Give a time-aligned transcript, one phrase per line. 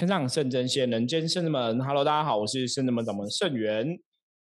[0.00, 1.78] 天上圣真仙，人间圣人们。
[1.84, 3.86] Hello，大家好，我是圣人们掌门圣元，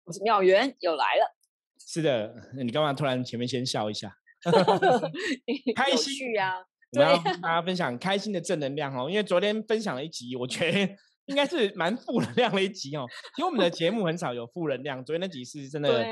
[0.05, 1.37] 我是妙元，又来了。
[1.85, 4.15] 是的，你干嘛突然前面先笑一下？
[5.75, 6.55] 开心呀！
[6.93, 9.11] 我们要跟大家分享开心的正能量哦。
[9.11, 10.89] 因为昨天分享了一集，我觉得
[11.27, 13.05] 应该是蛮负能量的一集哦。
[13.37, 16.07] 因为我们的节目很少有负能量，昨天那集是真的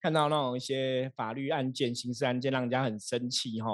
[0.00, 3.70] 看到那种一些法律案件、刑事案件，让人家很生气哈。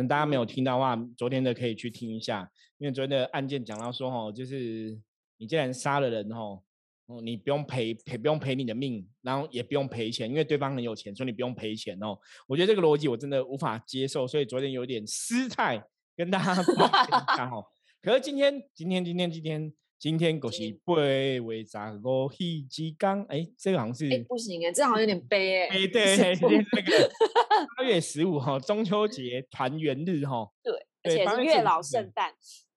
[0.00, 4.98] 那大家没有听到话，昨天的可以去听一下，因为昨天的案件讲到说哦，就是
[5.36, 6.62] 你既然杀了人哦。
[7.06, 12.16] 哦，你不用赔赔，不用赔你的命，然后也不用赔钱，因为对方很有钱，所以你不用赔钱哦。
[12.46, 15.82] 我觉得这个逻辑我真的无法接受，所以昨天有点失态，
[16.16, 16.62] 跟大家
[17.36, 17.66] 讲哦。
[18.00, 25.68] 可是今天，今天，今天，今天，今天，恭喜八月十五喜之刚，哎，这个好像是不行哎，这好像有点悲哎。
[25.68, 26.16] 哎，对，
[27.76, 30.48] 八月十五哈，中秋节团圆日哈。
[30.62, 32.32] 对，而且是月老圣诞。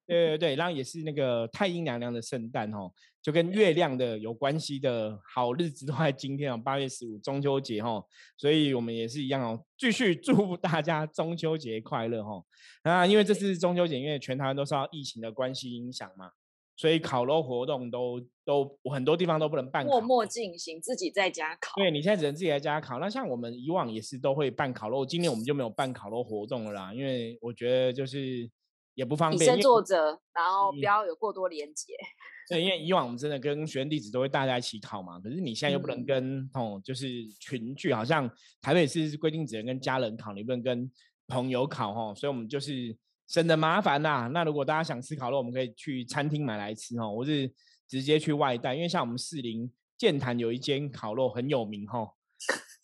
[0.06, 2.92] 对对对，然后也是那个太阴娘娘的圣诞哦，
[3.22, 8.04] 就跟月亮的有关系的好日子都在今天哦，八月十五中秋节哈，
[8.38, 12.44] 所以我们也是一样哦，继续祝福大家中秋节快乐哈。
[12.84, 16.32] 那因为这次中秋节，因为全台湾都受到疫情的关系影响嘛，
[16.76, 21.74] 所以烤肉活动都都很多地方都不能办，默默进行，自己在家烤。
[21.76, 23.00] 对，你现在只能自己在家烤。
[23.00, 28.50] 那像我们以往也是都会办烤肉，今年我们就没有办烤肉活动了啦，因为我觉得就是。
[28.96, 31.96] 也不方便，以身作则，然后不要有过多连接。
[32.48, 38.30] 对，因为以往我们真的跟学生弟子都会大家一起烤嘛，可是你现在又不能跟哦，就是群聚，好像
[38.62, 40.92] 台北市规定只能跟家人烤，你不能跟
[41.26, 42.96] 朋友烤哈，所以我们就是
[43.34, 44.30] 省得麻烦呐。
[44.32, 47.52] 那如果大家想吃烤肉，我们可以去餐厅买来吃哦，我是
[47.88, 52.12] 直接去外带，因为像我们士林建坛有一间烤肉很有名哦，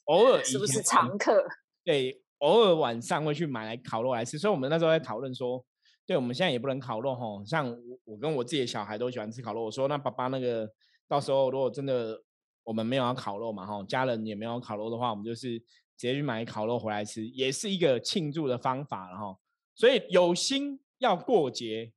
[0.06, 1.48] 偶尔是不是常客？
[1.84, 5.64] 对，偶尔晚上会去买来烤肉来吃，所以我们那时候在讨论说。
[6.08, 7.24] 对，我们现在也不能烤肉哈。
[7.46, 7.70] 像
[8.04, 9.66] 我，跟我自己的小孩都喜欢吃烤肉。
[9.66, 10.68] 我说，那爸爸那个
[11.08, 12.20] 到时候如果真的
[12.64, 19.38] 我们没有要烤肉嘛哈，家人也没有烤肉的话，我们就是直接去买烤肉回来吃，也是一个庆祝的方法了哈。
[19.80, 21.94] 所以有心要过节，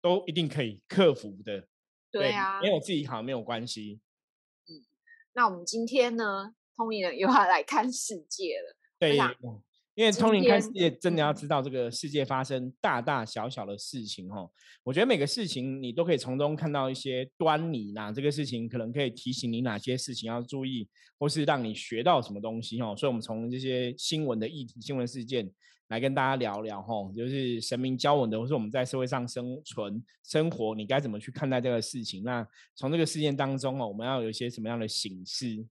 [0.00, 1.68] 都一定可以克服的。
[2.10, 4.00] 对啊，没有自己好没有关系。
[4.66, 4.82] 嗯，
[5.34, 8.76] 那我们今天呢，通灵人又要来看世界了。
[8.98, 9.16] 对。
[9.94, 14.48] 因为通灵看世界，真的要知道这个世界发生大大小小的事情哈。
[14.82, 18.10] 我觉得每个事情你都可以从中看到一些端倪呐。
[18.10, 20.88] 这个事情可能可以提醒你哪些事情要注意，
[21.18, 22.96] 或是让你学到什么东西哈。
[22.96, 25.50] 所以，我们从这些新闻的议题、新闻事件
[25.88, 26.94] 来跟大家聊聊哈。
[27.14, 32.22] 就是神明教我们的，或是我们在社会上生存、生活，你该怎么去看待这个事情？
[32.24, 35.66] 那从这个事件当中哦，我们要有一些什么样的形式？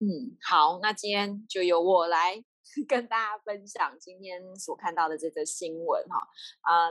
[0.00, 2.44] 嗯，好，那今天就由我来。
[2.88, 6.16] 跟大家分享今天所看到的这则新闻哈
[6.62, 6.90] 啊，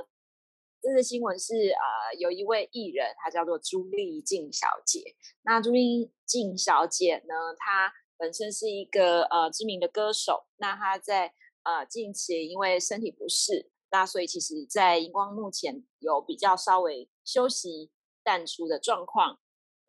[0.81, 5.15] 这则新闻是呃有一位艺人，她叫做朱丽静小姐。
[5.43, 10.45] 那朱丽静小姐呢，她本身是一个呃知名的歌手。
[10.57, 17.91] 那她在呃近期因为身体不适，那所以其实在荧光幕前有比较稍微休息
[18.23, 19.39] 淡出的状况。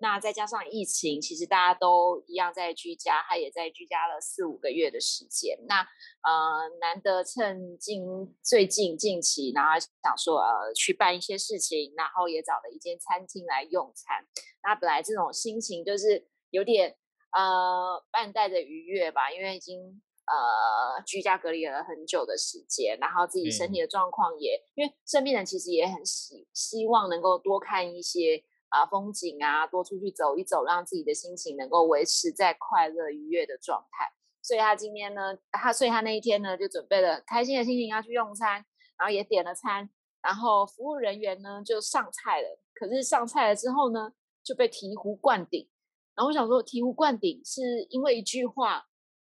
[0.04, 5.58] 那再加上疫情，其实大家都一样在居家，他也在居家了四五个月的时间。
[5.66, 8.04] 那呃，难得趁近
[8.42, 14.26] 最近近期，然后想说呃去办一些事情，然后也找了一间餐厅来用餐。
[14.62, 16.94] 那本来这种心情就是有点
[17.32, 19.80] 呃半带着愉悦吧，因为已经
[20.26, 28.44] 呃居家隔离了很久的时间，然后自己身体的状况也，因为生病人其实也很希希望能够多看一些。
[28.74, 34.12] 啊，风景啊，多出去走一走，让自己的心情能够维持在快乐愉悦的状态。
[34.42, 38.64] 所以他今天呢，他所以他那一天呢，就准备了开心的心情要去用餐，
[38.98, 39.88] 然后也点了餐，
[40.20, 42.60] 然后服务人员呢就上菜了。
[42.74, 44.12] 可是上菜了之后呢，
[44.42, 45.68] 就被醍醐灌顶。
[46.16, 48.84] 然后我想说，醍醐灌顶是因为一句话，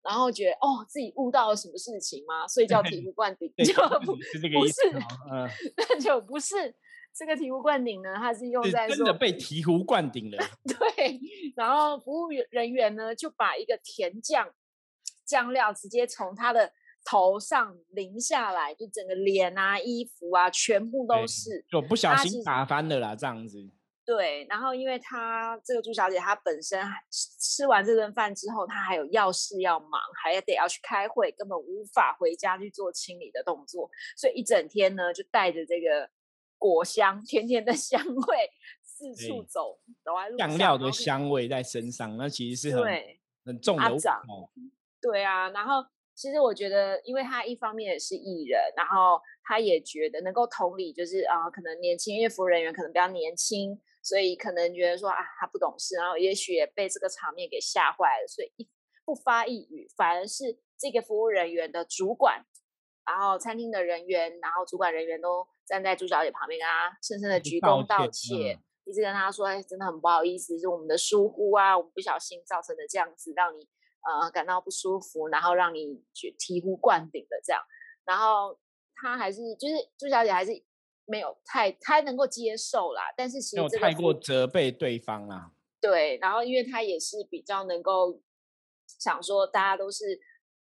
[0.03, 2.47] 然后觉得哦自己悟到了什么事情吗？
[2.49, 4.75] 所以叫醍醐灌顶， 就不是不是，
[5.79, 6.75] 那就不是。
[7.15, 10.39] 这个醍醐灌顶呢，它是用在真的被醍醐灌顶了。
[10.63, 11.19] 对，
[11.57, 14.49] 然后服务人员呢就把一个甜酱
[15.27, 16.73] 酱料直接从他的
[17.05, 23.69] 头上淋下来，就整个脸啊、衣服啊，全部都是，就不小心打翻了啦，这样子。
[24.07, 26.81] 对，然后因为她这个朱小姐，她本身
[27.41, 36.09] 吃完这顿饭之后，她还有要事要忙，还得要去开会，根本无法回家去做清理的动作，所以一整天呢就带着这个。
[36.59, 38.51] 果香甜甜的香味
[38.83, 42.85] 四处走，走在路上，酱料的香味在身上，那其实是很
[43.45, 43.97] 很重的。
[45.01, 45.85] 对啊，然后
[46.15, 58.69] 其实我觉得，因为他一方面也是艺人，然后他也觉得能够同理，就是啊，可能年轻，因为服务人员可能比较年轻，所以可能觉得说啊，他不懂事，然后也许也被这个场面给吓坏了，所以一
[59.05, 62.45] 不发一语，反而是这个服务人员的主管，
[63.09, 73.67] 然后餐厅的人员，然后主管人员都站在朱小姐旁边，跟她深深的鞠躬道歉，一直跟她说，哎，真的很不好意思，是我们的疏忽啊，我们不小心造成的这样子，让你。
[74.01, 77.61] 呃，感到不舒服，然后让你去醍醐灌顶的这样，
[78.05, 78.57] 然后
[78.95, 80.53] 她还是就是朱小姐还是
[81.05, 85.51] 没有太太能够接受啦，但是其实这个太过责备对方啊。
[85.81, 88.23] 对，然后因为她也是比较能够
[88.87, 90.19] 想说，大家都是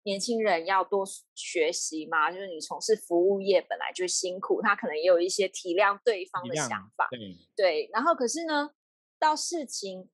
[0.02, 1.04] 年轻人，要多
[1.34, 7.08] 学习嘛，就是你从事服务业本来就辛苦，他可能也有一些体谅对方的想法。
[7.10, 7.18] 对，
[7.56, 8.70] 对，然后可是呢，
[9.18, 10.08] 到事情。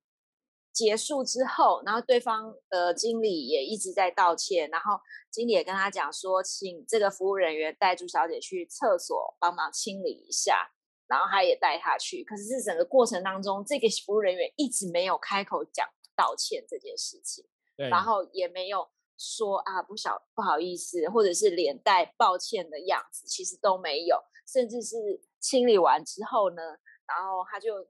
[0.77, 5.00] 结束之后，然后对方呃经理也一直在道歉，然后
[5.31, 10.71] 经理也跟他讲说，请这个服务人员带朱小姐去厕所帮忙清理一下，
[11.06, 12.23] 然后他也带她去。
[12.25, 17.47] 可是这整个过程当中，这个服务人员一直没有开口讲道歉这件事情，
[17.77, 18.87] 然后也没有
[19.19, 24.97] 说啊不小不好意思，或者是连带抱歉的样子，其实都没有，甚至是
[25.41, 26.63] 清理完之后呢，
[27.07, 27.89] 然后他就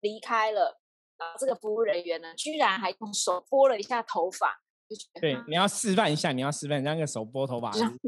[0.00, 0.80] 离开了。
[1.18, 4.62] 然后这个服务人员呢，居然还用手拨了一下头发，
[5.20, 7.98] 对，你要示范一下，你要示范那个手拨头发，这样，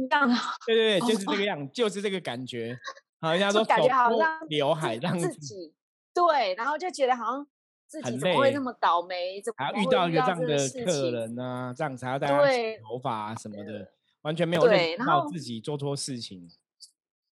[0.64, 2.78] 对对对，就是这个样，就是这个感觉，
[3.20, 5.28] 好像说感觉好像刘海这样子，
[6.14, 7.44] 对，然后就觉得好像
[7.90, 11.74] 自己怎么会那么倒霉，怎么还要遇到一个这样的客人呢？
[11.76, 13.92] 这样才要带他洗头发什么的，
[14.22, 16.48] 完全没有认识到自己做错事情，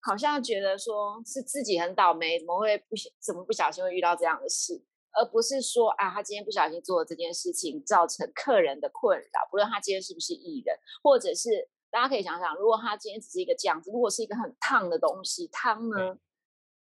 [0.01, 4.83] 好像觉得说是自己很倒霉，怎么会不怎么不小心会遇到这样的事。
[5.13, 9.49] 而不是说啊，他今天不小心做了这件事情，造成客人的困扰。
[9.51, 16.17] 不论他今天是不是艺人，或者是大家可以想想，如果他今天只是一个酱子，如果是一个很烫的东西，汤呢，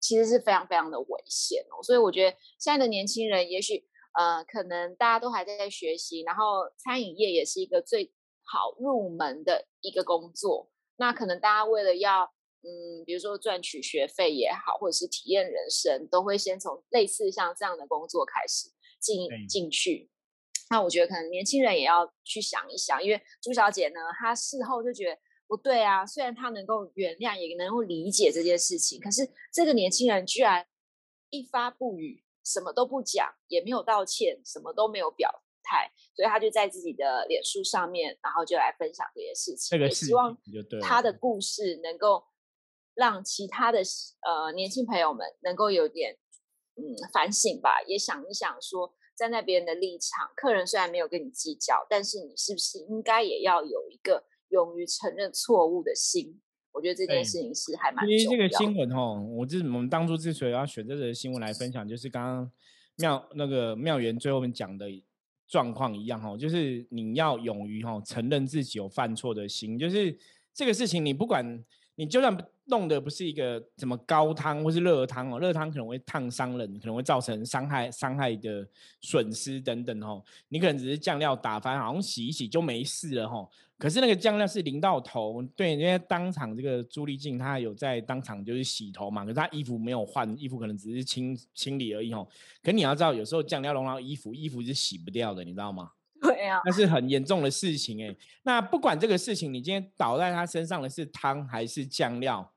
[0.06, 1.82] 其实是非常非常的危险哦。
[1.82, 3.85] 所以我觉得现在的年轻人，也许
[4.17, 8.12] 呃，可能大家都还在学习，然后餐饮业也是一个最
[8.44, 10.70] 好入门的一个工作。
[10.97, 12.32] 那可能大家为了要
[12.62, 18.70] 嗯，比如说赚取学费也好，或者是体验人生，都会先从类似像这样的工作开始
[19.00, 20.11] 进进去。
[20.70, 26.06] 那我觉得可能年轻人也要去想一想，因为朱小姐呢，她事后就觉得不对啊。
[26.06, 30.66] 虽然他能够原谅，也能够理解这件事情，可是这个年轻人居然
[31.31, 40.37] 一发不语，什么都不讲，也没有道歉，什么都没有表态，所以他就在自己的脸书上面，然后就来分享这些事情，也希望
[40.82, 42.25] 他的故事能够。
[42.98, 43.81] 让其他的
[44.22, 46.16] 呃年轻朋友们能够有点
[46.76, 56.40] 嗯反省吧，也想一想说，站在别人的立场，客人虽然没有跟你计较，但是你是不是应该也要有一个勇于承认错误的心？
[56.72, 58.19] 我觉得这件事情是还蛮重要。
[58.19, 62.50] 因为这个新闻哦，我这我们当初之所以要选这个新闻来分享，就是刚刚
[62.96, 64.87] 妙那个妙元最后面讲的
[65.46, 70.19] 状况一样哈，就是你要勇于哈承认自己有犯错的心，就是
[70.52, 71.64] 这个事情你不管。
[71.98, 78.69] 你就算弄的不是一个什么高汤或是热汤哦，热汤可能会烫伤人，可能会造成伤害、伤害的
[79.00, 80.22] 损失等等哦。
[80.50, 83.48] 你可能只是酱料打翻，好像洗一洗就没事了哈。
[83.78, 92.26] 可是那个酱料是淋到头，对，因为当场这个朱丽静她有在当场就是洗头嘛，可是她衣服没有换，衣服可能只是清清理而已哦。
[92.62, 95.91] 可你要知道，有时候酱料弄到衣服，衣服是洗不掉的，你知道吗？
[96.22, 98.17] 对啊，那是很严重的事情哎。
[98.43, 102.51] 那不管这个事情，你今天倒在他身上的是汤还是酱料，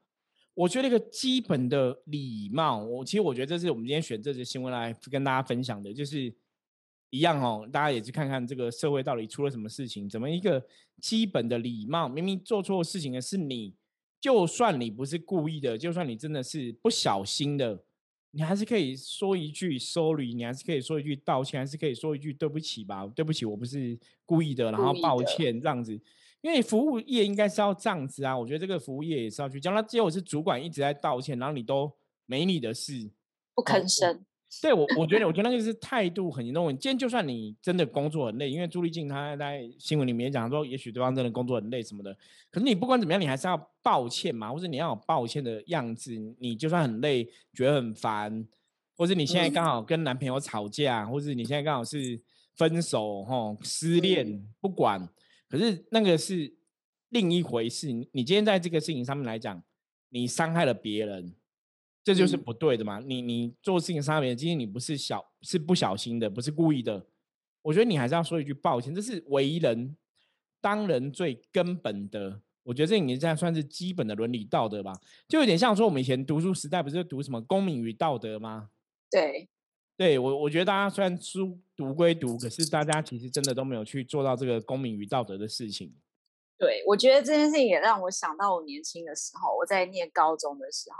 [0.54, 6.34] 我觉得一个基本的礼貌，我其实我觉得这是我们今天选这则新闻来跟大家分享的，就是
[7.10, 7.68] 一样哦。
[7.72, 10.64] 大家也去看看这个社会到底出了什么事情，怎么一个
[11.02, 13.76] 基本的礼貌，明明做错事情的是你，
[14.20, 17.84] 就算你不是故意的，就算你真的是不小心的。
[18.32, 23.08] 你还是可以说一句 sorry，你还是可以说一句道歉，还是可以说一句对不起吧？
[23.16, 26.00] 对不起，我不是故意的，然后抱歉这样子。
[26.42, 29.74] 因为服务业应该是要这样子啊，我觉得这个服务业也是要去讲。
[29.74, 31.92] 那结果是主管一直在道歉，然后你都
[32.28, 33.10] 没你的事，
[33.56, 34.24] 不吭声。
[34.62, 36.68] 对我，我觉得，我觉得那个是态度很严重。
[36.70, 42.12] 今天就算你真的工作很累，因为朱丽静她在新闻里面讲说，也许对方真的工作很累什么的。
[42.50, 46.16] 可是你不管怎么样，你还是要抱歉嘛，或者你要有抱歉的样子。
[46.40, 48.48] 你就算很累，觉得很烦，
[48.98, 52.20] 或者你现在刚好跟男朋友吵架，或者你现在刚好是
[52.56, 55.08] 分手、哈失恋，不管。
[55.48, 56.52] 可是那个是
[57.10, 57.92] 另一回事。
[58.12, 59.62] 你今天在这个事情上面来讲，
[60.10, 61.36] 你伤害了别人。
[62.10, 63.00] 这就是不对的嘛！
[63.06, 67.06] 你你做事情上面，今天你不是小是不小心的，不是故意的。
[67.62, 69.96] 我觉得你还是要说一句抱歉，这是为人
[70.60, 78.72] 当人最根本的，我觉得这已经算是基本的伦理道德吧，就有点像说我们以前读书时代不是读什么公民与道德吗？
[79.12, 79.48] 对，
[79.96, 85.94] 对我我觉得大家虽然书读归读，可是大家其实真的都没有去做到这个公民与道德的事情。
[86.58, 90.98] 对，我觉得这件事情也让我想到我年轻的时候，我在念高中的时候，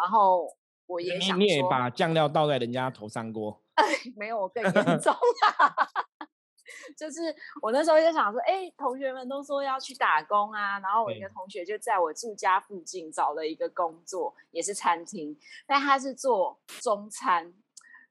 [0.00, 0.46] 然后
[0.86, 3.60] 我也想你也把酱料倒在人家头上过？
[4.16, 5.14] 没有，我更严 重。
[6.96, 17.52] 就是我那时候就想说，哎，同学们都说要去打工啊，然后我一个同学就在我住家附近找了一个工作，也是餐厅，但他是做中餐。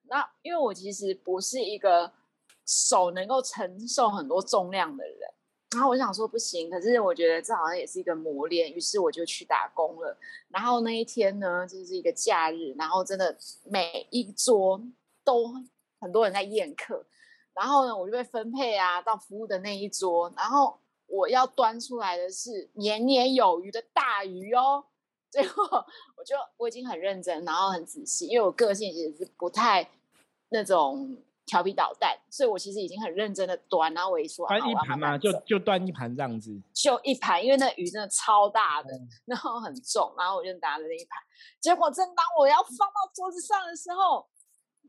[0.03, 2.13] 那因为我其实不是一个
[2.65, 5.29] 手能够承受很多重量的人，
[5.71, 10.17] 然后我想说不行，可是我觉得这好像也是一个磨练，于是我就去打工了。
[10.49, 14.81] 然后那一天呢，就是一个假日，然后真的每一桌
[15.23, 15.53] 都
[15.99, 17.05] 很多人在宴客。
[17.53, 24.85] 然后呢，我就被分配啊到服务的那一桌，然后我要端出来的是年年有余的大鱼哦。
[25.29, 25.63] 最后
[26.15, 29.88] 我就我已经很认真，然后很仔细，因为我个性其实是不太
[30.49, 31.15] 那种
[31.49, 33.91] 调皮捣蛋，所以我其实已经很认真的端。
[33.95, 38.89] 然后我一说，端一盘嘛，就就端一盘这样子，就一盘，因为那鱼真的超大的，
[39.25, 41.19] 然后很重，然后我就拿了那一盘。
[41.59, 44.29] 结果正当我要放到桌子上的时候，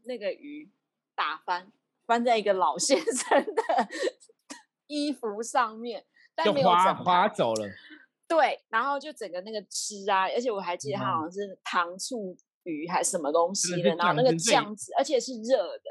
[0.04, 0.70] 那个鱼
[1.14, 1.72] 打翻。
[2.06, 3.62] 翻在一个老先生的
[4.88, 7.68] 衣服上面，但没有滑滑走了。
[8.26, 15.84] 对，然后就整个那个汁啊，而且我还记得它好像是糖醋鱼还是什么东西的，然后那个酱汁，而且是热的，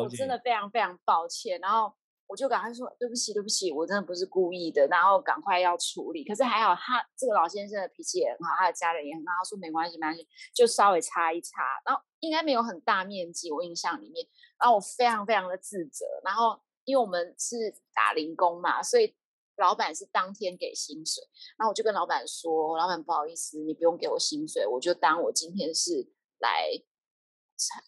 [0.00, 1.60] 我真的非常非常抱歉。
[1.60, 1.92] 然后
[2.26, 6.24] 我就赶快说对不起，对不起，我真的不是故意的，然后赶快要处理。
[6.24, 14.26] 可是还好，他这个老先生的脾气也很好，他的家人也很好，说没关系，没关系，就稍微擦一擦，然后应该没有很大面积，我印象里面。
[14.58, 17.56] 然后我非常非常的自责，然后因为我们是
[17.92, 19.14] 打零工嘛，所以
[19.56, 21.22] 老板是当天给薪水。
[21.58, 26.70] 然后我就跟老板说：“老板不好意思，你不用给我薪水，我就当我今天是来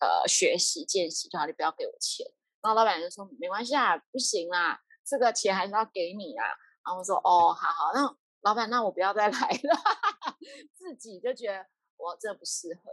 [0.01, 2.27] 呃学习见习就好，你不要给我钱。”
[2.63, 6.45] 然后老板就说：“没关系啊，不行啦，这个钱还是要给你啊。”
[6.85, 9.81] 然后我说：“哦，好好，那老板，那我不要再 来了。”
[10.77, 12.91] 自己就觉得我这不适合，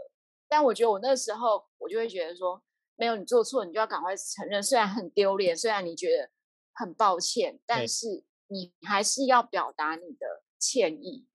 [0.48, 2.64] 但我觉得我那时候我就会觉得说。
[2.96, 4.62] 没有你做错，你就要赶快承认。
[4.62, 6.30] 虽然很丢脸，虽然你觉得
[6.76, 11.26] 很抱歉，但是你还是要表达你的歉意。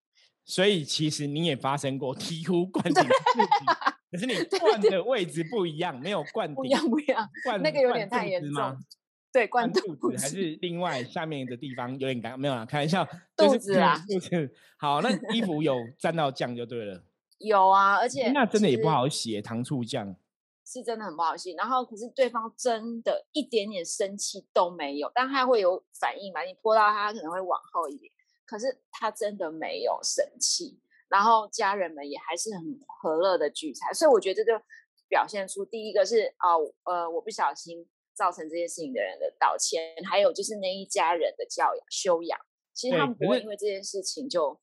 [0.44, 7.28] 所以其实你也发生过 醍醐灌顶的事情，可是你 灌的位置不一样，没有灌顶，不一样不一样。
[7.44, 8.76] 灌那个有点太严重。
[9.30, 13.06] 对，灌肚子还是另外下面的地方有点干，没有啦，开玩笑。
[13.36, 14.54] 肚 子啊，肚子。
[14.78, 17.04] 好，那衣服有沾到酱就对了。
[17.38, 20.16] 有啊，而且那真的也不好洗，糖醋酱。
[20.64, 26.42] 是真的很不好洗，然后可是对方真的一点点生气都没有，但他会有反应嘛？
[26.42, 28.12] 你泼到他可能会往后一点，
[28.44, 34.64] 可是他真的没有生气，然后家人们也还是很和乐的聚餐，所以我觉得这就
[35.08, 42.38] 表现出第一个是啊呃我不小心造成这件事情的人的道歉，还有就是那一家人的教养修养，
[42.72, 44.60] 其实他们不会因为这件事情就。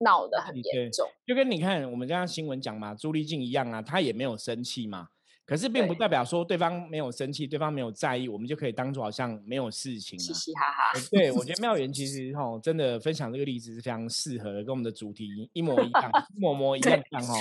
[0.00, 5.08] 闹得很严重，就跟你看我们刚刚新闻讲嘛，朱丽静一样啊，她也没有生气嘛。
[5.48, 10.18] 可是并不代表说对方没有生气，对方没有在意，我们就可以当做好像没有事情。
[10.18, 11.00] 嘻嘻哈哈。
[11.10, 17.34] 对，我觉得妙元其实哈，真的分享这个例子是非常适合的，跟我们的主题一模一样，一模模一样样哈。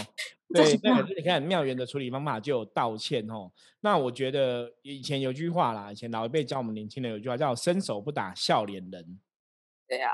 [0.53, 3.51] 对，那可是你看妙元的处理方法就有道歉哈。
[3.81, 9.19] 那我觉得以前有句话啦，以前老一辈教我们年轻人有句话叫“伸手不打笑脸人”。
[9.85, 10.13] 对啊，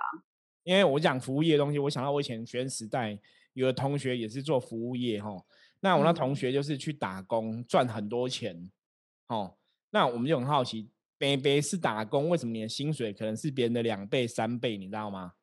[0.64, 3.20] 因为我讲服务业的东西，我想到我以前学生时代
[3.54, 5.44] 有的同学也是做服务业哈。
[5.80, 8.72] 那我那同学就是去打工赚很多钱，
[9.28, 9.56] 哦，
[9.90, 14.78] 那我们就很好奇，北北是打工，为什么你的薪水可能是别人的两倍三倍？
[14.78, 15.34] 你知道吗？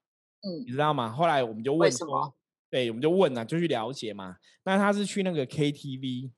[0.40, 1.10] 嗯，你知道吗？
[1.10, 2.34] 后来我们就问说，
[2.70, 4.36] 对，我们就问啊，就去了解嘛。
[4.64, 6.30] 那他是去那个 KTV，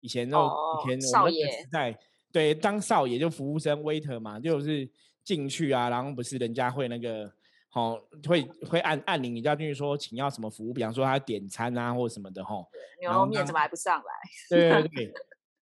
[0.00, 1.96] 以前那以前我们那个时代，
[2.32, 4.90] 对，当少爷就服务生 waiter 嘛，就是
[5.22, 7.32] 进去啊，然后不是人家会那个。
[7.70, 10.72] 好，会会按按铃，你就要进去说，请要什么服务？
[10.72, 12.66] 比方说他点餐啊，或者什么的，吼。
[13.00, 14.04] 牛肉面怎么还不上来？
[14.48, 15.12] 对对 对，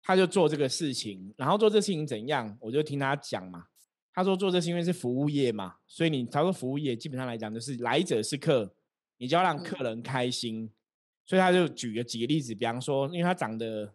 [0.04, 2.56] 他就做这个事情，然后做这事情怎样？
[2.62, 3.66] 我就听他讲嘛。
[4.14, 8.74] 他说做这是因为是服务业嘛，所以你他说服务业基本上来讲就是来者是客，
[9.18, 10.72] 你就要让客人开心。
[11.26, 13.94] 所以他就举了几个例子，比方说，因为他长得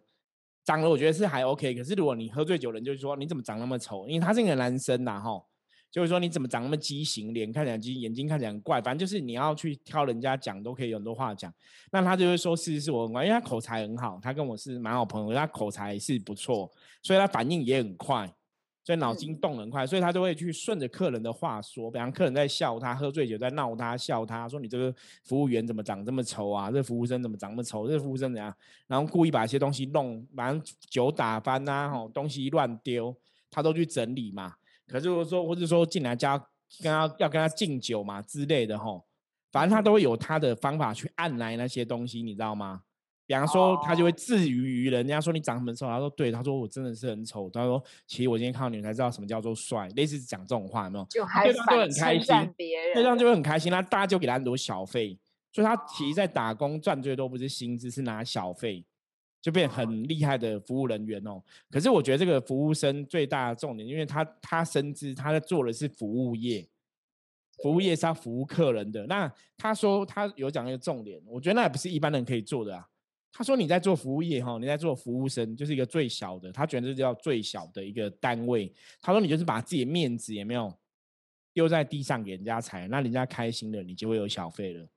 [0.63, 4.07] 长得我觉得是还 OK，可是如果你喝醉酒，人就是说你怎么长那么丑？
[4.07, 5.45] 因为他是一个男生呐，吼。
[5.93, 11.53] 就是说，你怎么长那么畸形，脸看起来畸，眼睛看起来很怪，反正就是你要去挑人家讲，都可以有很多话讲。
[11.91, 16.67] 那他就会说，是是我很怪，因为他口才很好，他跟我是蛮好朋友，他口才是不错，
[17.03, 18.27] 所以他反应也很快。
[18.85, 26.69] 所以脑筋动很快，所以他就会去顺着客人的话说，比方客人在笑他，喝醉酒在闹他，笑他说你这个服务员怎么长这么丑啊？
[26.69, 27.87] 这服务生怎么长那么丑？
[27.87, 28.53] 这服务生怎样？
[28.87, 30.53] 然后故意把一些东西弄，把
[30.89, 33.15] 酒打翻呐，吼，东西乱丢，
[33.49, 34.53] 他都去整理嘛。
[34.87, 36.37] 可是如果说或者说进来加
[36.81, 39.05] 跟他要跟他敬酒嘛之类的，吼，
[39.51, 42.81] 反正他都会有他的方法去按来那些东西，你知道吗？
[43.25, 47.49] 比方说，他就会自娱于人家说你长很丑，他说对，他说我真的是很丑。
[47.49, 51.05] 他说其实我今天看到你才知道什么叫做帅，类似讲这种话，有没有？
[51.05, 52.53] 就对方就很开心，
[52.93, 55.17] 对方就会很开心，那大家就给他很多小费，
[55.53, 58.85] 所以他其实在打工赚最多不是薪资，是拿小费，
[59.43, 61.43] 就变很厉害的服务人员哦。
[61.69, 66.65] 可是我觉得这个服务生最大的重点，因为他他深知他在做的是服务业，
[67.61, 69.05] 服务业是要服务客人的。
[69.07, 72.87] 那他说他有讲一个重点，我觉得那也不是一般人可以做的啊。
[73.35, 78.71] 他说：“你在做服务业哈，你在做服务生，就是一个最小的，他觉得这叫最小的一个单位。
[79.01, 80.71] 他说你就是把自己的面子也没有
[81.51, 84.87] 丢在地上给人家踩，那人家开心了，你就会有小费了。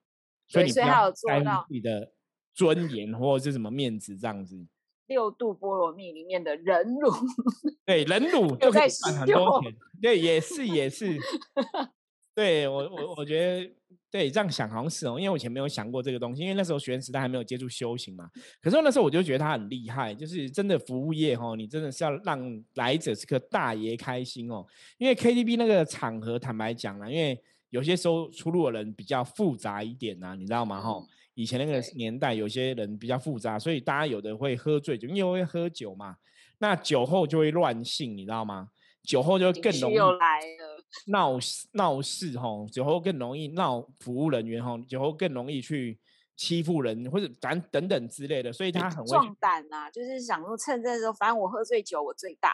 [0.49, 2.13] 所以你不要在乎自己的
[2.57, 4.67] 尊严或者是什么面子这样子。
[5.07, 7.09] 六度菠萝蜜里面的人乳，
[7.87, 9.73] 对人乳就可以赚很多钱。
[10.03, 11.17] 对，也是也是。
[12.35, 13.73] 对我我我觉得。”
[14.09, 18.31] 对，这样想好像是哦，因为我以前没有想过这个东西，因为那时候学生时代还没有接触修行嘛。
[18.63, 24.65] 可是那时候我就觉得他很厉害，就是真的服务业哦，你真的是要让来者是个大爷开心哦。
[24.97, 27.39] 因为 KTV 那个场合，坦白讲啦，因为
[27.71, 30.81] 有些时候出入的人比较复杂一点呐，你知道吗？
[30.81, 30.99] 哈，
[31.37, 36.17] 以前那个年代有些人比较复杂，所以大家有的会喝醉酒，因为会喝酒嘛，
[36.59, 38.71] 那酒后就会乱性，你知道吗？
[39.05, 40.83] 酒后就更容易来了。
[41.09, 41.39] 闹
[41.73, 45.99] 闹事吼，酒后更容易闹服务人员吼，酒后更容易去
[46.37, 52.51] 欺负人或者咱等等之类的，所以他很壮胆啊，就是想说趁这时候，反正我喝醉酒我最大，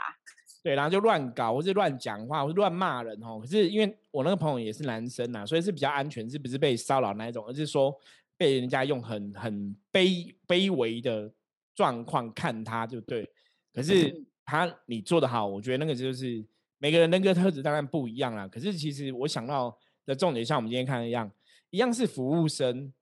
[0.62, 3.38] 对，然后就乱搞或是乱讲话或是乱骂人哦。
[3.40, 7.94] 可是因为我那个朋友也是男生呐，所以是比较安全，是不是被骚扰那一种，而是说
[8.42, 11.32] 被人家用很很卑卑微的
[11.74, 13.28] 状况看他就对。
[13.72, 16.44] 可是他你做的好，我觉得那个就是。
[16.84, 21.30] 每个人人格特质当然不一样啦，可是其实我想到的重点，像我们今天看的一样，
[21.70, 22.92] 一样是服务生。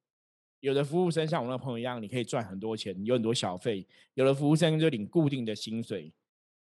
[0.61, 6.13] 有的服务生像我那个朋友一样，你可以赚很多钱，有很多小费；有的服务生就领固定的薪水，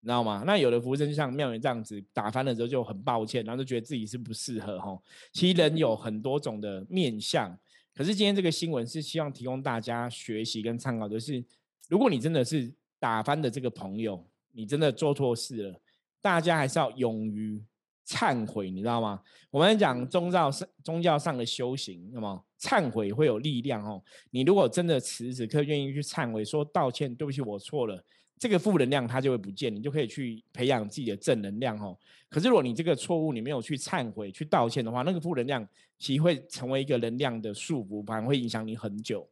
[0.01, 0.43] 你知道吗？
[0.45, 4.95] 那有的服务生就像妙元这样子，打翻了之后就很抱歉，然后就觉得自己是不适合哈。
[5.33, 7.57] 其实人有很多种的面相，
[7.97, 11.43] 可是今天这个新闻是希望提供大家学习跟参考，就是
[11.89, 15.81] 如果你真的是打翻的这个朋友，你真的做错事了。
[16.21, 17.59] 大家还是要勇于
[18.07, 19.21] 忏悔，你知道吗？
[19.51, 24.01] 我们讲宗教上宗教上的修行，那么忏悔会有力量哦。
[24.31, 28.01] 你如果真的此时此刻愿意去忏悔，说道歉，对不起，我错了，
[28.39, 31.97] 这个负能量它就会不见，你就可以去培养自己的正能量哦。
[32.29, 35.67] 可是如果你这个错误你没有去忏悔、去道歉的话，那个负能量
[35.99, 39.29] 其实会成为一个能量的束缚，反而会影响你很久。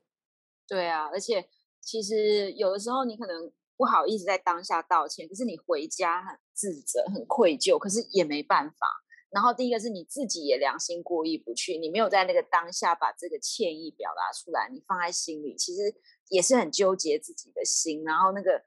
[0.68, 1.48] 对啊，而且
[1.80, 3.50] 其实有的时候你可能。
[3.78, 8.88] 不好意思，在当下道歉，可是你回家很自责、很愧疚，可是也没办法。
[9.32, 15.94] 然后第一个是你自己也良心过意不去，你没有在那个当下把这个歉意表达出来，你放在心里，其实
[16.30, 18.64] 也是很纠结自己的心，然后那个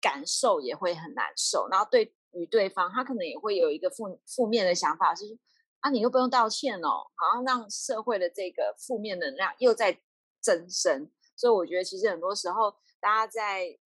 [0.00, 1.66] 感受也会很难受。
[1.68, 5.36] 然后对于对方，他可能也会有一个负负面的想法，是说
[5.80, 10.00] 啊，你又不用道歉哦，好像让社会的这个负面能量又在
[10.40, 11.10] 增生。
[11.34, 13.76] 所以我觉得，其实很多时候大家在。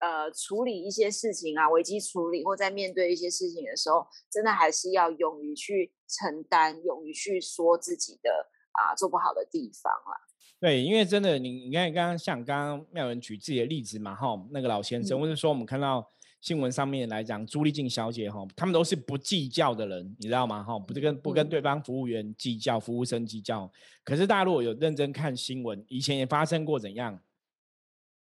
[0.00, 10.18] 呃，处理一些事情啊，危机处理或在面对一些事情的时候，真的还是要勇于去承担，勇于去说自己的啊做不好的地方啦。
[10.58, 16.10] 对，因为真的，你你看刚刚像刚刚妙文举自己的例子嘛，哈，那个老先生，或者说我们看到
[16.40, 20.64] 新闻上面来讲，朱丽静小姐哈，他们都是不计较的人，你知道吗？
[20.64, 23.70] 哈，不是跟不跟对方服务员计较，服务生计较。
[24.02, 27.22] 可是大家如果有认真看新闻，以前也发生过怎样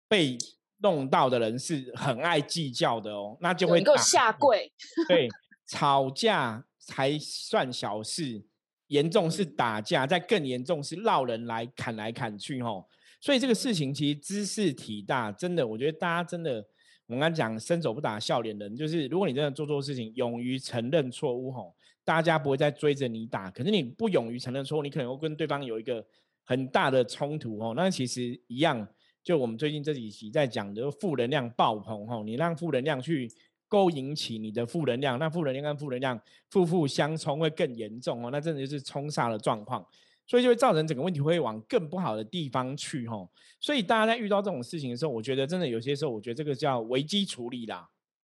[0.08, 0.36] 被。
[0.82, 4.72] 弄到的人是很爱计较的哦，那就会够下跪。
[5.08, 5.28] 对，
[5.68, 8.42] 吵架才算小事，
[8.88, 12.86] 严重是打架，再更严重是闹人来砍来砍去哦。
[13.20, 16.66] 所以这个事情其实知识体大，真的，我觉得大家真的，
[17.08, 23.52] 我刚讲伸手不打笑脸人，就是如果你真的做错事情，勇于承认错误吼，大家不会再追着你打。
[23.52, 26.06] 可是你不勇于承认错误，你可能会跟对方有一个
[26.46, 27.74] 很大的冲突哦。
[27.76, 28.88] 那其实一样。
[29.24, 33.32] 就我们最近这几期在讲的负能量爆棚吼，你让负能量去
[33.68, 39.86] 勾引起你的负能量，那负能量跟负能量负负相冲会更严重哦，那真的就是冲煞的状况，
[40.26, 43.30] 所以就会造成整个问题会往更不好的地方去吼。
[43.60, 47.88] 所以大家在遇到这种事情的时候，我觉得真的有些时候，我觉得这个叫危机处理啦。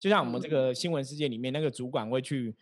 [0.00, 2.54] 就像我们这个新闻事件里面那个主管会去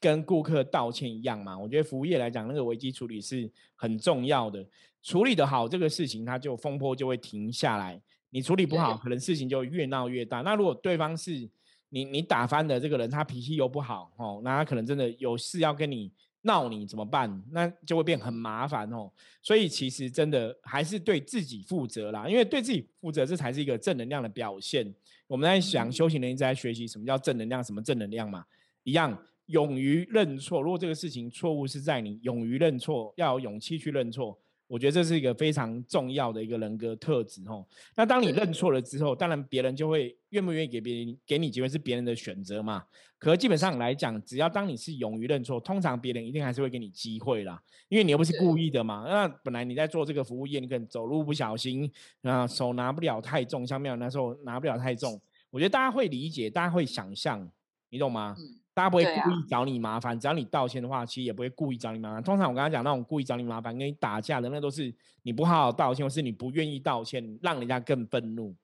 [0.00, 1.58] 跟顾客道歉一样嘛。
[1.58, 4.64] 我觉得服务业来讲，那个危机处理是很重要的，
[5.02, 8.00] 处理的好，这个事情它就风波就会停下来。
[8.30, 10.40] 你处理不好，可能事情就越闹越大。
[10.40, 11.48] 那如果对方是
[11.90, 16.10] 你你打翻的这个人，他脾气又不好哦，那他可能真的有事要跟你
[16.42, 17.42] 闹，你怎么办？
[17.52, 19.08] 那就会变很麻烦哦。
[19.40, 24.92] 所以其实真的还是对自己负责啦，因为对自己负责，这才是一个正能量的表现。
[25.28, 28.44] 我们在想修行人一直在学习什么叫正能量，什么正能量嘛，
[28.82, 30.62] 一样勇于认错。
[30.62, 34.38] 如果这个事情错误是在你，勇于认错，要有勇气去认错。
[34.66, 37.64] 我觉得这是一个非常重要的一个人格特质哦。
[37.94, 42.82] 那当你认错了之后，当然别人就会愿不愿意给别人给你机会是别人的选择嘛。
[43.18, 49.04] 可是基本上来讲，只要当你是勇于认错，通常别人一定还是会给你机会啦，因为你又不是故意的嘛。
[49.06, 51.90] 那本来你在做这个服务业，你可能走路不小心，
[52.22, 55.20] 啊手拿不了太重，像没有那时候拿不了太重。
[55.50, 57.48] 我觉得大家会理解，大家会想象，
[57.90, 58.34] 你懂吗？
[58.74, 62.20] 大家不会故意找你麻烦，只要你道歉的话，其实也不会故意找你麻烦。
[62.20, 68.56] 通常我刚刚讲那种故意找你麻烦、跟你打架的，那都是你不好好道歉，或是你不愿意道歉，让人家更愤怒。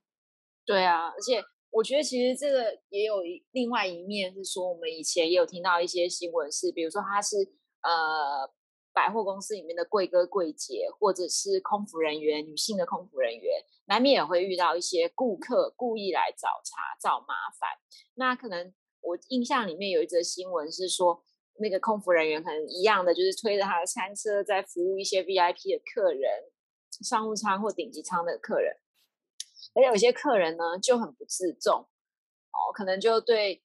[0.67, 7.37] 对啊，而且我觉得其实这个也有另外一面，是说我们以前也有听到一些新闻，是比如说他是
[7.83, 8.51] 呃
[8.93, 17.71] 百货公司里面的柜哥柜姐，或者是空服人员，女性的空服人员，难免也会遇到一些顾客故意来找茬、找麻烦，
[18.15, 18.75] 那可能。
[19.01, 21.23] 我印象里面有一则新闻是说，
[21.59, 26.31] 那个空服人员可能一样的，就是推着他的餐车在服务一些 VIP 的客人，
[27.03, 28.77] 商务舱或顶级舱的客人，
[29.75, 31.89] 而有些客人呢就很不自重，
[32.53, 33.63] 哦，可能就对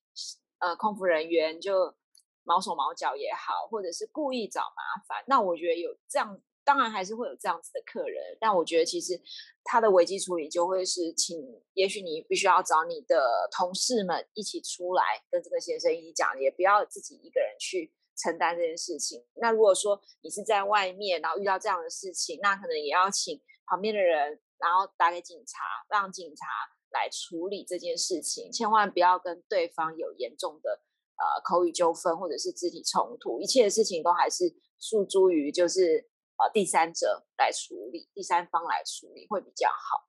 [0.59, 1.95] 呃空服人员就
[2.43, 5.23] 毛手毛脚也好，或者是故意找麻烦。
[5.27, 6.41] 那我觉得有这样。
[6.65, 9.21] 当然还是会有这样子的客人，但我觉得其实
[9.63, 11.39] 他的危机处理就会是，请
[11.75, 19.23] 也许你必须要找你的同事们一起出来跟这个先生一起讲，也不要自己一个人去承担这件事情。
[19.35, 26.47] 那如果说你是在外面，然后遇到这样的事情，那可能也要请旁边的人，然后打给警察，让警察
[26.89, 30.81] 来处理这件事情，千万不要跟对方有严重的
[31.17, 36.09] 呃口语纠纷或者是肢体冲突，一切的事情都还是诉诸于就是。
[36.37, 40.05] 呃，第三者来处理，第三方来处理会比较好。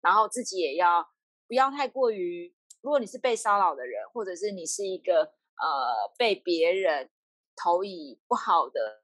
[0.00, 1.08] 然后自己也要
[1.46, 7.08] 不要太过于，如果你是被骚扰的人，或者是你是一个呃被别人
[7.54, 9.02] 投以不好的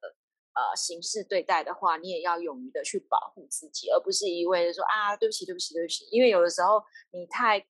[0.55, 6.05] 呃形式对待的话，你也要勇于的去保护自己，而不是一味的说啊对不起对不起对不起。
[6.11, 6.83] 因为有的时候
[7.13, 7.65] 你太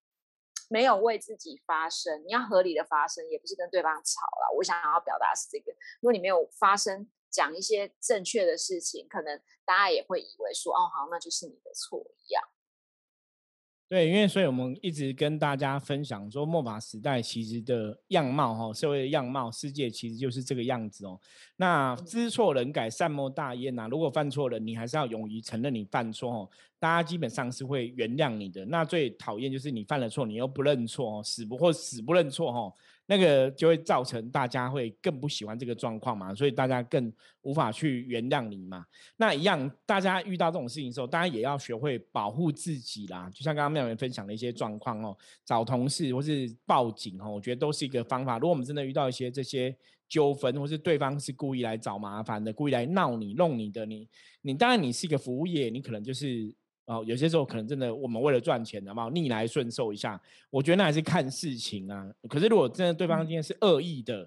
[0.71, 4.57] 没有为自己发声，你要合理的发声，也不是跟对方吵了。
[4.57, 7.07] 我想要表达是这个，如果你没有发声。
[7.35, 12.41] 讲一些正确的事情，可能大家也会以为说，哦，好，那就是你的错一样。
[13.87, 21.21] 对，因为所以我们一直跟大家分享说，末法时代其实的样貌，哈，社会的样貌，世界其实就是这个样子哦。
[21.57, 23.87] 那知错能改，善莫大焉呐。
[23.91, 26.51] 如果犯错了，你还是要勇于承认你犯错哦。
[26.79, 28.65] 大家基本上是会原谅你的。
[28.65, 32.75] 那最讨厌就是你犯了错，你又不认错哦，死不或死不认错哈。
[33.07, 37.13] 那个就会造成大家会更不喜欢这个状况嘛，所以大家更
[37.43, 38.87] 无法去原谅你嘛。
[39.17, 43.31] 那一样，大家遇到这种事情的时候，大家也要学会保护自己啦。
[43.35, 48.39] 就像刚刚妙元分享的一些状况哦，找同事或是报警哦，我觉得都是一个方法。
[48.39, 49.77] 如果我们真的遇到一些这些
[50.09, 54.09] 纠纷，或是对方是故意来找麻烦的，故意来闹你、弄你的，你
[54.43, 56.55] 你当然你是一个服务业，你可能就是。
[56.87, 59.09] 哦，有些时候可能真的，我们为了赚钱，好不好？
[59.11, 60.21] 逆来顺受一下，
[60.51, 62.11] 我觉得那还是看事情啊。
[62.29, 64.25] 可是如果真的对方今天是恶意的，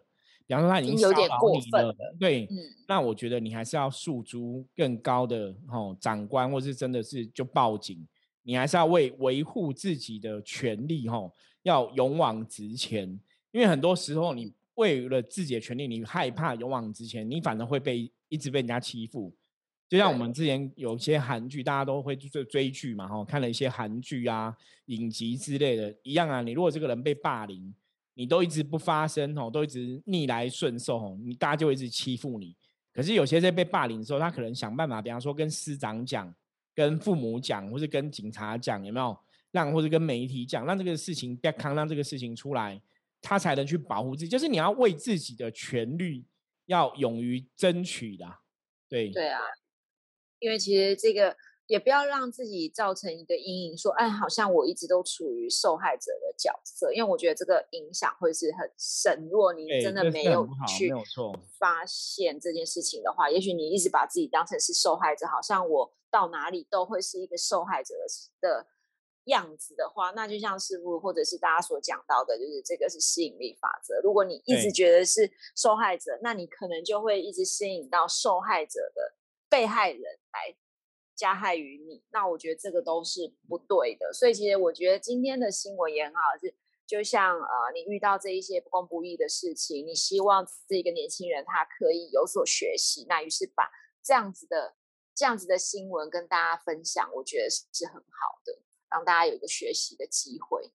[0.47, 2.47] 比方说他已经有点过分了，对，
[2.87, 8.07] 那我觉得你还是要诉诸更高的哦长官，或是真的是就报警，
[8.41, 13.19] 你还是要为维护自己的权利哦，要勇往直前。
[13.51, 19.31] 因为很多时候你为了自己的权利，你害怕勇往直前，你反而会被一直被人家欺负。
[19.89, 24.53] 就像我们之前有些韩剧，大家都会追追剧嘛，哈，看了一些韩剧啊、
[24.87, 26.41] 影集之类的，一样啊。
[26.41, 27.73] 你如果这个人被霸凌，
[28.13, 32.53] 你都一直不发声哦，都一直逆来顺受哦，你大家就一直欺负你。
[32.91, 36.33] 可是有些在被霸凌的时候，他可能想办法，比方说跟师长讲、
[36.75, 39.17] 跟父母讲，或是跟警察讲，有没有
[39.51, 42.81] 让或者跟媒体讲，让这个事情别康，让这个事情出来，
[43.21, 44.29] 他才能去保护自己。
[44.29, 46.25] 就是你要为自己的权利
[46.65, 48.25] 要勇于争取的，
[48.89, 49.39] 对对啊。
[50.39, 56.93] 因为其实这个也不要让自己造成一个阴影，说哎，好像我一直都处于受害者的角色。
[56.93, 59.27] 因为我觉得这个影响会是很深。
[59.29, 60.93] 如果你真的没有去
[61.59, 67.93] 发现这件事情的话，也许你一直把自己当成是受害者，好像我到哪里都会是一个受害者
[68.39, 68.65] 的
[69.25, 73.99] 样子的话，那就像师傅或者是大家所讲到的，就是这个是吸引力法则。
[74.01, 79.16] 如果你一直觉得是受害者，那你可能就会一直吸引到受害者的
[79.49, 80.55] 被害人来
[81.15, 82.03] 加害于你。
[82.09, 84.11] 那我觉得这个都是不对的。
[84.13, 86.53] 所以其实我觉得今天的新闻也很好，是
[86.85, 93.69] 就像呃，你遇到这一些不公不义的事情，你希望这个年轻人他可以有所学习，那于是把
[94.03, 94.75] 这样子的
[95.15, 98.59] 这样子的新闻跟大家分享，我觉得是很好的。
[98.89, 100.71] 让大家有一个学习的机会。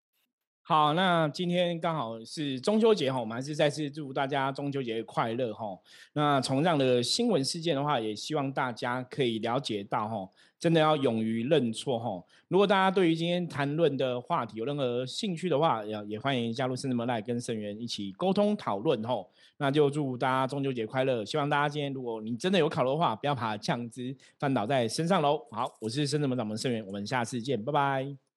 [0.64, 5.76] 好，那今天刚好是中秋节哈，我们还是再次祝大家中秋节快乐哈。
[6.12, 10.28] 那从这样的新闻事件的话，也希望大家可以了解到哈，
[10.60, 12.22] 真的要勇于认错哈。
[12.46, 19.16] 如果大家对于今天谈论的话题有任何兴趣的话，也也欢迎加入圣人门来跟圣元一起沟通讨论哈。
[19.56, 21.24] 那就祝大家中秋节快乐！
[21.24, 25.44] 希望大家今天如果你真的有考的话，不要把酱汁翻倒在身上喽。
[25.50, 28.31] 好，我是圣人门掌门圣元，我们下次见，拜拜。